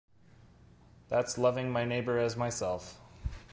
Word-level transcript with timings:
That's 1.09 1.37
loving 1.37 1.69
my 1.71 1.85
neighbor 1.85 2.17
as 2.17 2.35
myself. 2.35 2.97